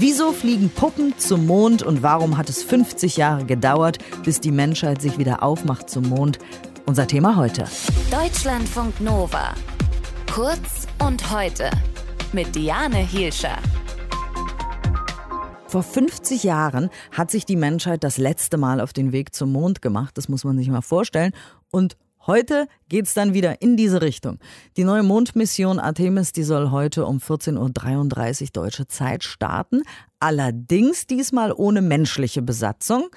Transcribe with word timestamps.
Wieso 0.00 0.30
fliegen 0.30 0.70
Puppen 0.70 1.18
zum 1.18 1.48
Mond 1.48 1.82
und 1.82 2.04
warum 2.04 2.36
hat 2.36 2.48
es 2.48 2.62
50 2.62 3.16
Jahre 3.16 3.44
gedauert, 3.44 3.98
bis 4.22 4.38
die 4.38 4.52
Menschheit 4.52 5.02
sich 5.02 5.18
wieder 5.18 5.42
aufmacht 5.42 5.90
zum 5.90 6.08
Mond? 6.08 6.38
Unser 6.86 7.08
Thema 7.08 7.34
heute. 7.34 7.64
Deutschlandfunk 8.08 9.00
Nova. 9.00 9.54
Kurz 10.32 10.86
und 11.04 11.32
heute. 11.32 11.68
Mit 12.32 12.54
Diane 12.54 12.98
Hielscher. 12.98 13.58
Vor 15.66 15.82
50 15.82 16.44
Jahren 16.44 16.90
hat 17.10 17.32
sich 17.32 17.44
die 17.44 17.56
Menschheit 17.56 18.04
das 18.04 18.18
letzte 18.18 18.56
Mal 18.56 18.80
auf 18.80 18.92
den 18.92 19.10
Weg 19.10 19.34
zum 19.34 19.50
Mond 19.50 19.82
gemacht. 19.82 20.16
Das 20.16 20.28
muss 20.28 20.44
man 20.44 20.56
sich 20.56 20.68
mal 20.68 20.80
vorstellen. 20.80 21.32
Und 21.72 21.96
Heute 22.28 22.68
geht 22.90 23.06
es 23.06 23.14
dann 23.14 23.32
wieder 23.32 23.62
in 23.62 23.78
diese 23.78 24.02
Richtung. 24.02 24.38
Die 24.76 24.84
neue 24.84 25.02
Mondmission 25.02 25.78
Artemis, 25.78 26.32
die 26.32 26.42
soll 26.42 26.70
heute 26.70 27.06
um 27.06 27.20
14.33 27.20 28.42
Uhr 28.42 28.48
deutsche 28.52 28.86
Zeit 28.86 29.24
starten. 29.24 29.80
Allerdings 30.20 31.06
diesmal 31.06 31.54
ohne 31.56 31.80
menschliche 31.80 32.42
Besatzung. 32.42 33.08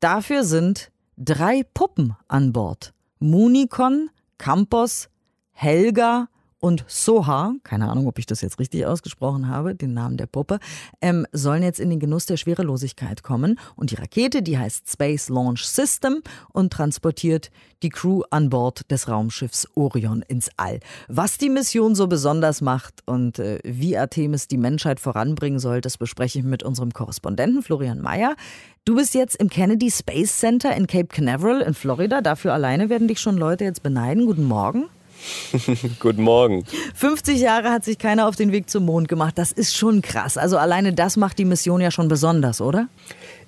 Dafür 0.00 0.42
sind 0.42 0.90
drei 1.18 1.64
Puppen 1.74 2.16
an 2.28 2.54
Bord. 2.54 2.94
Munikon, 3.18 4.08
Campos, 4.38 5.10
Helga 5.52 6.28
und 6.58 6.84
Soha, 6.88 7.54
keine 7.64 7.90
Ahnung, 7.90 8.06
ob 8.06 8.18
ich 8.18 8.26
das 8.26 8.40
jetzt 8.40 8.58
richtig 8.58 8.86
ausgesprochen 8.86 9.48
habe, 9.48 9.74
den 9.74 9.92
Namen 9.92 10.16
der 10.16 10.26
Puppe, 10.26 10.58
ähm, 11.00 11.26
sollen 11.32 11.62
jetzt 11.62 11.80
in 11.80 11.90
den 11.90 12.00
Genuss 12.00 12.26
der 12.26 12.38
Schwerelosigkeit 12.38 13.22
kommen. 13.22 13.58
Und 13.74 13.90
die 13.90 13.96
Rakete, 13.96 14.42
die 14.42 14.58
heißt 14.58 14.90
Space 14.90 15.28
Launch 15.28 15.66
System 15.66 16.22
und 16.52 16.72
transportiert 16.72 17.50
die 17.82 17.90
Crew 17.90 18.22
an 18.30 18.48
Bord 18.48 18.90
des 18.90 19.08
Raumschiffs 19.08 19.68
Orion 19.74 20.22
ins 20.22 20.48
All. 20.56 20.80
Was 21.08 21.36
die 21.36 21.50
Mission 21.50 21.94
so 21.94 22.06
besonders 22.06 22.62
macht 22.62 23.02
und 23.04 23.38
äh, 23.38 23.60
wie 23.62 23.98
Artemis 23.98 24.48
die 24.48 24.56
Menschheit 24.56 24.98
voranbringen 24.98 25.58
soll, 25.58 25.82
das 25.82 25.98
bespreche 25.98 26.38
ich 26.38 26.44
mit 26.44 26.62
unserem 26.62 26.92
Korrespondenten 26.92 27.62
Florian 27.62 28.00
Mayer. 28.00 28.34
Du 28.86 28.96
bist 28.96 29.14
jetzt 29.14 29.36
im 29.36 29.50
Kennedy 29.50 29.90
Space 29.90 30.38
Center 30.38 30.74
in 30.74 30.86
Cape 30.86 31.08
Canaveral 31.08 31.60
in 31.60 31.74
Florida. 31.74 32.22
Dafür 32.22 32.54
alleine 32.54 32.88
werden 32.88 33.08
dich 33.08 33.20
schon 33.20 33.36
Leute 33.36 33.64
jetzt 33.64 33.82
beneiden. 33.82 34.26
Guten 34.26 34.44
Morgen. 34.44 34.86
Guten 36.00 36.22
Morgen. 36.22 36.64
50 36.94 37.40
Jahre 37.40 37.70
hat 37.70 37.84
sich 37.84 37.98
keiner 37.98 38.28
auf 38.28 38.36
den 38.36 38.52
Weg 38.52 38.70
zum 38.70 38.84
Mond 38.84 39.08
gemacht. 39.08 39.38
Das 39.38 39.52
ist 39.52 39.76
schon 39.76 40.02
krass. 40.02 40.36
Also 40.36 40.58
alleine 40.58 40.92
das 40.92 41.16
macht 41.16 41.38
die 41.38 41.44
Mission 41.44 41.80
ja 41.80 41.90
schon 41.90 42.08
besonders, 42.08 42.60
oder? 42.60 42.88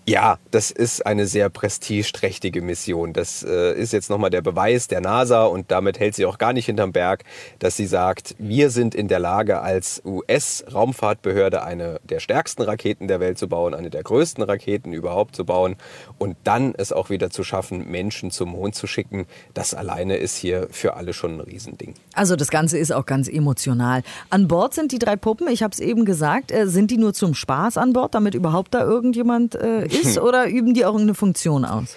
Ja, 0.08 0.38
das 0.50 0.70
ist 0.70 1.04
eine 1.04 1.26
sehr 1.26 1.50
prestigeträchtige 1.50 2.62
Mission. 2.62 3.12
Das 3.12 3.42
äh, 3.42 3.78
ist 3.78 3.92
jetzt 3.92 4.08
nochmal 4.08 4.30
der 4.30 4.40
Beweis 4.40 4.88
der 4.88 5.02
NASA 5.02 5.44
und 5.44 5.70
damit 5.70 6.00
hält 6.00 6.14
sie 6.14 6.24
auch 6.24 6.38
gar 6.38 6.54
nicht 6.54 6.64
hinterm 6.64 6.92
Berg, 6.92 7.24
dass 7.58 7.76
sie 7.76 7.84
sagt, 7.84 8.34
wir 8.38 8.70
sind 8.70 8.94
in 8.94 9.08
der 9.08 9.18
Lage, 9.18 9.60
als 9.60 10.00
US-Raumfahrtbehörde 10.06 11.62
eine 11.62 12.00
der 12.04 12.20
stärksten 12.20 12.62
Raketen 12.62 13.06
der 13.06 13.20
Welt 13.20 13.36
zu 13.36 13.48
bauen, 13.48 13.74
eine 13.74 13.90
der 13.90 14.02
größten 14.02 14.42
Raketen 14.42 14.94
überhaupt 14.94 15.36
zu 15.36 15.44
bauen 15.44 15.76
und 16.16 16.38
dann 16.42 16.74
es 16.74 16.90
auch 16.90 17.10
wieder 17.10 17.28
zu 17.28 17.44
schaffen, 17.44 17.90
Menschen 17.90 18.30
zum 18.30 18.52
Mond 18.52 18.76
zu 18.76 18.86
schicken. 18.86 19.26
Das 19.52 19.74
alleine 19.74 20.16
ist 20.16 20.36
hier 20.38 20.68
für 20.70 20.96
alle 20.96 21.12
schon 21.12 21.34
ein 21.34 21.40
Riesending. 21.40 21.92
Also 22.14 22.34
das 22.34 22.48
Ganze 22.48 22.78
ist 22.78 22.94
auch 22.94 23.04
ganz 23.04 23.28
emotional. 23.28 24.02
An 24.30 24.48
Bord 24.48 24.72
sind 24.72 24.90
die 24.90 24.98
drei 24.98 25.16
Puppen, 25.16 25.48
ich 25.48 25.62
habe 25.62 25.72
es 25.72 25.80
eben 25.80 26.06
gesagt, 26.06 26.50
äh, 26.50 26.66
sind 26.66 26.90
die 26.90 26.96
nur 26.96 27.12
zum 27.12 27.34
Spaß 27.34 27.76
an 27.76 27.92
Bord, 27.92 28.14
damit 28.14 28.34
überhaupt 28.34 28.72
da 28.72 28.82
irgendjemand 28.82 29.54
äh, 29.54 29.86
ist 29.98 30.18
oder 30.18 30.48
üben 30.48 30.74
die 30.74 30.84
auch 30.84 30.92
irgendeine 30.92 31.14
Funktion 31.14 31.64
aus? 31.64 31.96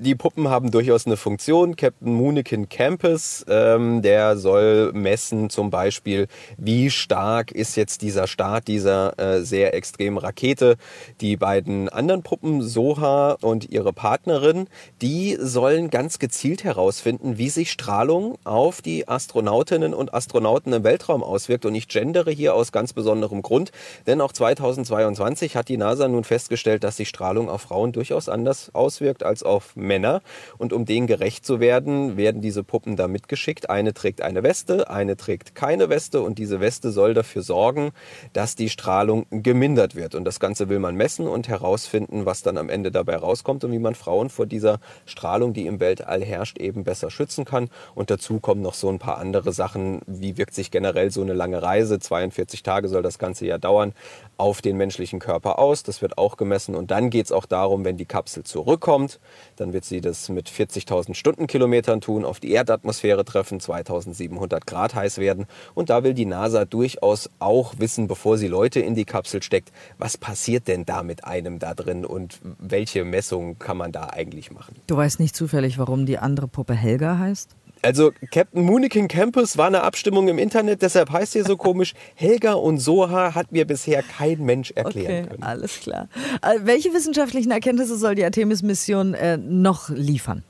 Die 0.00 0.14
Puppen 0.14 0.48
haben 0.48 0.70
durchaus 0.70 1.06
eine 1.06 1.18
Funktion. 1.18 1.76
Captain 1.76 2.12
Moonikin 2.14 2.70
Campus, 2.70 3.44
ähm, 3.48 4.00
der 4.00 4.38
soll 4.38 4.92
messen 4.94 5.50
zum 5.50 5.70
Beispiel, 5.70 6.26
wie 6.56 6.90
stark 6.90 7.52
ist 7.52 7.76
jetzt 7.76 8.00
dieser 8.00 8.26
Start 8.26 8.66
dieser 8.66 9.18
äh, 9.18 9.42
sehr 9.42 9.74
extremen 9.74 10.16
Rakete. 10.16 10.76
Die 11.20 11.36
beiden 11.36 11.90
anderen 11.90 12.22
Puppen, 12.22 12.62
Soha 12.62 13.36
und 13.42 13.70
ihre 13.70 13.92
Partnerin, 13.92 14.68
die 15.02 15.36
sollen 15.38 15.90
ganz 15.90 16.18
gezielt 16.18 16.64
herausfinden, 16.64 17.36
wie 17.36 17.50
sich 17.50 17.70
Strahlung 17.70 18.38
auf 18.44 18.80
die 18.80 19.06
Astronautinnen 19.06 19.92
und 19.92 20.14
Astronauten 20.14 20.72
im 20.72 20.82
Weltraum 20.82 21.22
auswirkt. 21.22 21.66
Und 21.66 21.74
ich 21.74 21.88
gendere 21.88 22.30
hier 22.30 22.54
aus 22.54 22.72
ganz 22.72 22.94
besonderem 22.94 23.42
Grund, 23.42 23.70
denn 24.06 24.22
auch 24.22 24.32
2022 24.32 25.56
hat 25.56 25.68
die 25.68 25.76
NASA 25.76 26.08
nun 26.08 26.24
festgestellt, 26.24 26.84
dass 26.84 26.96
sich 26.96 27.08
Strahlung 27.08 27.50
auf 27.50 27.62
Frauen 27.62 27.92
durchaus 27.92 28.30
anders 28.30 28.70
auswirkt 28.74 29.22
als 29.22 29.42
auf 29.42 29.76
Männer. 29.76 29.89
Männer. 29.90 30.22
Und 30.56 30.72
um 30.72 30.84
denen 30.84 31.08
gerecht 31.08 31.44
zu 31.44 31.58
werden, 31.58 32.16
werden 32.16 32.40
diese 32.40 32.62
Puppen 32.62 32.94
da 32.94 33.08
mitgeschickt. 33.08 33.68
Eine 33.70 33.92
trägt 33.92 34.22
eine 34.22 34.44
Weste, 34.44 34.88
eine 34.88 35.16
trägt 35.16 35.56
keine 35.56 35.88
Weste 35.88 36.20
und 36.20 36.38
diese 36.38 36.60
Weste 36.60 36.92
soll 36.92 37.12
dafür 37.12 37.42
sorgen, 37.42 37.90
dass 38.32 38.54
die 38.54 38.68
Strahlung 38.68 39.26
gemindert 39.30 39.96
wird. 39.96 40.14
Und 40.14 40.24
das 40.24 40.38
Ganze 40.38 40.68
will 40.68 40.78
man 40.78 40.94
messen 40.94 41.26
und 41.26 41.48
herausfinden, 41.48 42.24
was 42.24 42.42
dann 42.42 42.56
am 42.56 42.68
Ende 42.68 42.92
dabei 42.92 43.16
rauskommt 43.16 43.64
und 43.64 43.72
wie 43.72 43.80
man 43.80 43.96
Frauen 43.96 44.30
vor 44.30 44.46
dieser 44.46 44.78
Strahlung, 45.06 45.54
die 45.54 45.66
im 45.66 45.80
Weltall 45.80 46.22
herrscht, 46.22 46.58
eben 46.58 46.84
besser 46.84 47.10
schützen 47.10 47.44
kann. 47.44 47.68
Und 47.96 48.10
dazu 48.10 48.38
kommen 48.38 48.62
noch 48.62 48.74
so 48.74 48.88
ein 48.88 49.00
paar 49.00 49.18
andere 49.18 49.52
Sachen. 49.52 50.02
Wie 50.06 50.38
wirkt 50.38 50.54
sich 50.54 50.70
generell 50.70 51.10
so 51.10 51.20
eine 51.22 51.34
lange 51.34 51.60
Reise? 51.60 51.98
42 51.98 52.62
Tage 52.62 52.86
soll 52.86 53.02
das 53.02 53.18
Ganze 53.18 53.44
ja 53.46 53.58
dauern 53.58 53.92
auf 54.36 54.62
den 54.62 54.76
menschlichen 54.76 55.18
Körper 55.18 55.58
aus. 55.58 55.82
Das 55.82 56.00
wird 56.00 56.16
auch 56.16 56.36
gemessen. 56.36 56.76
Und 56.76 56.92
dann 56.92 57.10
geht 57.10 57.26
es 57.26 57.32
auch 57.32 57.46
darum, 57.46 57.84
wenn 57.84 57.96
die 57.96 58.06
Kapsel 58.06 58.44
zurückkommt, 58.44 59.18
dann 59.56 59.69
wird 59.72 59.80
wird 59.80 59.86
sie 59.86 60.02
das 60.02 60.28
mit 60.28 60.50
40.000 60.50 61.14
Stundenkilometern 61.14 62.02
tun, 62.02 62.26
auf 62.26 62.38
die 62.38 62.50
Erdatmosphäre 62.50 63.24
treffen, 63.24 63.60
2700 63.60 64.66
Grad 64.66 64.94
heiß 64.94 65.16
werden. 65.16 65.46
Und 65.72 65.88
da 65.88 66.04
will 66.04 66.12
die 66.12 66.26
NASA 66.26 66.66
durchaus 66.66 67.30
auch 67.38 67.72
wissen, 67.78 68.06
bevor 68.06 68.36
sie 68.36 68.48
Leute 68.48 68.80
in 68.80 68.94
die 68.94 69.06
Kapsel 69.06 69.42
steckt, 69.42 69.72
was 69.96 70.18
passiert 70.18 70.68
denn 70.68 70.84
da 70.84 71.02
mit 71.02 71.24
einem 71.24 71.58
da 71.58 71.72
drin 71.72 72.04
und 72.04 72.40
welche 72.58 73.06
Messungen 73.06 73.58
kann 73.58 73.78
man 73.78 73.90
da 73.90 74.10
eigentlich 74.10 74.50
machen. 74.50 74.76
Du 74.86 74.98
weißt 74.98 75.18
nicht 75.18 75.34
zufällig, 75.34 75.78
warum 75.78 76.04
die 76.04 76.18
andere 76.18 76.46
Puppe 76.46 76.74
Helga 76.74 77.16
heißt? 77.16 77.56
Also 77.82 78.12
Captain 78.30 78.62
Moonikin 78.62 79.08
Campus 79.08 79.56
war 79.56 79.66
eine 79.66 79.82
Abstimmung 79.82 80.28
im 80.28 80.38
Internet, 80.38 80.82
deshalb 80.82 81.10
heißt 81.10 81.32
hier 81.32 81.44
so 81.44 81.56
komisch. 81.56 81.94
Helga 82.14 82.54
und 82.54 82.78
Soha 82.78 83.34
hat 83.34 83.52
mir 83.52 83.66
bisher 83.66 84.02
kein 84.02 84.44
Mensch 84.44 84.70
erklären 84.72 85.24
okay, 85.24 85.28
können. 85.28 85.42
Alles 85.42 85.80
klar. 85.80 86.08
Äh, 86.42 86.60
welche 86.62 86.92
wissenschaftlichen 86.92 87.50
Erkenntnisse 87.50 87.96
soll 87.96 88.14
die 88.14 88.24
Artemis-Mission 88.24 89.14
äh, 89.14 89.36
noch 89.36 89.88
liefern? 89.88 90.44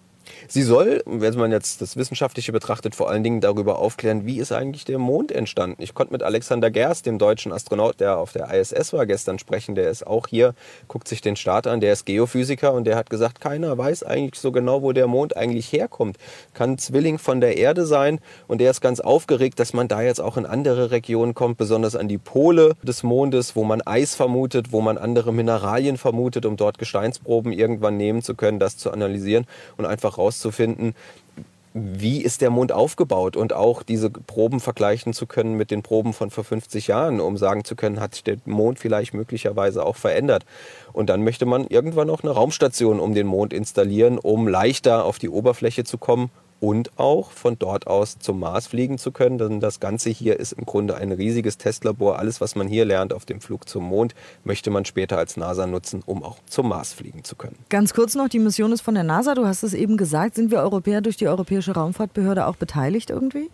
Sie 0.53 0.65
soll, 0.65 1.01
wenn 1.07 1.35
man 1.35 1.53
jetzt 1.53 1.81
das 1.81 1.97
Wissenschaftliche 1.97 2.51
betrachtet, 2.51 2.97
vor 2.97 3.09
allen 3.09 3.23
Dingen 3.23 3.41
darüber 3.41 3.79
aufklären, 3.79 4.27
wie 4.27 4.41
ist 4.41 4.51
eigentlich 4.51 4.85
der 4.85 4.99
Mond 4.99 5.31
entstanden. 5.31 5.81
Ich 5.81 5.95
konnte 5.95 6.13
mit 6.13 6.25
Alexander 6.25 6.73
Gerst, 6.73 7.07
dem 7.07 7.21
deutschen 7.21 7.53
Astronaut, 7.53 8.01
der 8.01 8.19
auf 8.19 8.33
der 8.33 8.53
ISS 8.53 8.93
war, 8.93 9.07
gestern 9.07 9.39
sprechen. 9.39 9.77
Der 9.77 9.89
ist 9.89 10.05
auch 10.05 10.27
hier, 10.27 10.57
guckt 10.89 11.07
sich 11.07 11.21
den 11.21 11.37
Start 11.37 11.69
an, 11.69 11.79
der 11.79 11.93
ist 11.93 12.05
Geophysiker 12.05 12.73
und 12.73 12.83
der 12.83 12.97
hat 12.97 13.11
gesagt, 13.11 13.41
keiner 13.41 13.79
weiß 13.79 14.03
eigentlich 14.03 14.41
so 14.41 14.51
genau, 14.51 14.83
wo 14.83 14.91
der 14.91 15.07
Mond 15.07 15.37
eigentlich 15.37 15.73
herkommt. 15.73 16.17
Kann 16.53 16.79
Zwilling 16.79 17.19
von 17.19 17.41
der 17.41 17.57
Erde 17.57 17.87
sein 17.87 18.19
und 18.49 18.61
der 18.61 18.73
ist 18.73 18.81
ganz 18.81 18.99
aufgeregt, 18.99 19.61
dass 19.61 19.73
man 19.73 19.87
da 19.87 20.03
jetzt 20.03 20.21
auch 20.21 20.37
in 20.37 20.47
andere 20.47 20.91
Regionen 20.91 21.33
kommt, 21.33 21.59
besonders 21.59 21.95
an 21.95 22.09
die 22.09 22.19
Pole 22.19 22.75
des 22.83 23.05
Mondes, 23.05 23.55
wo 23.55 23.63
man 23.63 23.83
Eis 23.83 24.17
vermutet, 24.17 24.73
wo 24.73 24.81
man 24.81 24.99
andere 24.99 25.33
Mineralien 25.33 25.97
vermutet, 25.97 26.45
um 26.45 26.57
dort 26.57 26.79
Gesteinsproben 26.79 27.53
irgendwann 27.53 27.97
nehmen 27.97 28.21
zu 28.23 28.35
können, 28.35 28.59
das 28.59 28.77
zu 28.79 28.91
analysieren 28.91 29.47
und 29.77 29.87
einfach 29.87 30.19
raus 30.19 30.40
herauszufinden, 30.41 30.95
wie 31.73 32.21
ist 32.21 32.41
der 32.41 32.51
Mond 32.51 32.73
aufgebaut 32.73 33.37
und 33.37 33.53
auch 33.53 33.85
diese 33.85 34.11
Proben 34.11 34.59
vergleichen 34.59 35.13
zu 35.13 35.27
können 35.27 35.55
mit 35.55 35.71
den 35.71 35.85
Proben 35.85 36.13
von 36.13 36.31
vor 36.31 36.43
50 36.43 36.89
Jahren, 36.89 37.21
um 37.21 37.37
sagen 37.37 37.65
zu 37.65 37.77
können, 37.77 38.01
hat 38.01 38.15
sich 38.15 38.25
der 38.25 38.39
Mond 38.45 38.81
vielleicht 38.81 39.15
möglicherweise 39.15 39.87
auch 39.87 39.95
verändert. 39.95 40.45
Und 40.93 41.09
dann 41.11 41.23
möchte 41.23 41.47
man 41.47 41.69
irgendwann 41.69 42.11
auch 42.11 42.25
eine 42.25 42.33
Raumstation 42.33 42.99
um 42.99 43.15
den 43.15 43.29
Mond 43.29 43.53
installieren, 43.53 44.19
um 44.19 44.49
leichter 44.49 45.05
auf 45.05 45.21
die 45.21 45.29
Oberfläche 45.29 45.85
zu 45.85 45.97
kommen 45.97 46.31
und 46.61 46.99
auch 46.99 47.31
von 47.31 47.59
dort 47.59 47.87
aus 47.87 48.19
zum 48.19 48.39
Mars 48.39 48.67
fliegen 48.67 48.99
zu 48.99 49.11
können. 49.11 49.39
Denn 49.39 49.61
das 49.61 49.81
Ganze 49.81 50.11
hier 50.11 50.39
ist 50.39 50.53
im 50.53 50.67
Grunde 50.67 50.95
ein 50.95 51.11
riesiges 51.11 51.59
Testlabor. 51.59 52.19
Alles, 52.19 52.41
was 52.41 52.55
man 52.55 52.69
hier 52.69 52.85
lernt 52.85 53.13
auf 53.13 53.25
dem 53.25 53.41
Flug 53.41 53.69
zum 53.69 53.85
Mond, 53.85 54.15
möchte 54.45 54.71
man 54.71 54.85
später 54.85 55.19
als 55.19 55.37
NASA 55.37 55.67
nutzen, 55.67 56.03
um 56.07 56.23
auch 56.23 56.37
zum 56.47 56.69
Mars 56.69 56.93
fliegen 56.93 57.25
zu 57.25 57.35
können. 57.35 57.57
Ganz 57.71 57.95
kurz 57.95 58.15
noch, 58.15 58.29
die 58.29 58.39
Mission 58.39 58.73
ist 58.73 58.83
von 58.83 58.95
der 58.95 59.05
NASA. 59.05 59.35
Du 59.35 59.47
hast 59.47 59.63
es 59.63 59.75
eben 59.75 59.97
gesagt. 59.97 60.35
Sind 60.35 60.51
wir 60.51 60.61
Europäer 60.61 61.01
durch 61.01 61.17
die 61.17 61.29
Europäische 61.29 61.73
Raumfahrtbehörde 61.73 62.47
auch 62.47 62.57
beteiligt 62.57 63.11
irgendwie? 63.11 63.49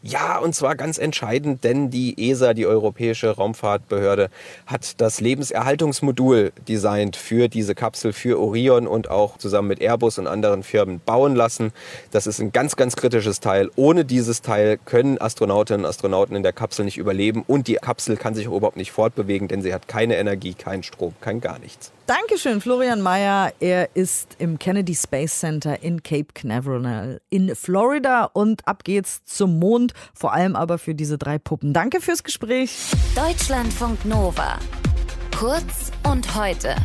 Ja, 0.00 0.38
und 0.38 0.54
zwar 0.54 0.76
ganz 0.76 0.96
entscheidend, 0.96 1.64
denn 1.64 1.90
die 1.90 2.30
ESA, 2.30 2.54
die 2.54 2.66
Europäische 2.66 3.30
Raumfahrtbehörde, 3.30 4.30
hat 4.64 5.00
das 5.00 5.20
Lebenserhaltungsmodul 5.20 6.52
designt 6.68 7.16
für 7.16 7.48
diese 7.48 7.74
Kapsel, 7.74 8.12
für 8.12 8.38
Orion 8.38 8.86
und 8.86 9.10
auch 9.10 9.38
zusammen 9.38 9.66
mit 9.66 9.80
Airbus 9.80 10.20
und 10.20 10.28
anderen 10.28 10.62
Firmen 10.62 11.00
bauen 11.04 11.34
lassen. 11.34 11.72
Das 12.12 12.28
ist 12.28 12.38
ein 12.38 12.52
ganz, 12.52 12.76
ganz 12.76 12.94
kritisches 12.94 13.40
Teil. 13.40 13.72
Ohne 13.74 14.04
dieses 14.04 14.40
Teil 14.40 14.78
können 14.84 15.20
Astronautinnen 15.20 15.84
und 15.84 15.90
Astronauten 15.90 16.36
in 16.36 16.44
der 16.44 16.52
Kapsel 16.52 16.84
nicht 16.84 16.96
überleben 16.96 17.42
und 17.48 17.66
die 17.66 17.74
Kapsel 17.74 18.16
kann 18.16 18.36
sich 18.36 18.46
überhaupt 18.46 18.76
nicht 18.76 18.92
fortbewegen, 18.92 19.48
denn 19.48 19.62
sie 19.62 19.74
hat 19.74 19.88
keine 19.88 20.16
Energie, 20.16 20.54
keinen 20.54 20.84
Strom, 20.84 21.14
kein 21.20 21.40
gar 21.40 21.58
nichts. 21.58 21.90
Dankeschön, 22.08 22.62
Florian 22.62 23.02
Mayer. 23.02 23.52
Er 23.60 23.94
ist 23.94 24.36
im 24.38 24.58
Kennedy 24.58 24.94
Space 24.94 25.40
Center 25.40 25.82
in 25.82 26.02
Cape 26.02 26.28
Canaveral 26.32 27.20
in 27.28 27.54
Florida 27.54 28.24
und 28.32 28.66
ab 28.66 28.82
geht's 28.84 29.22
zum 29.26 29.58
Mond, 29.58 29.92
vor 30.14 30.32
allem 30.32 30.56
aber 30.56 30.78
für 30.78 30.94
diese 30.94 31.18
drei 31.18 31.38
Puppen. 31.38 31.74
Danke 31.74 32.00
fürs 32.00 32.24
Gespräch. 32.24 32.92
Deutschlandfunk 33.14 34.06
Nova. 34.06 34.58
Kurz 35.38 35.92
und 36.10 36.34
heute 36.34 36.76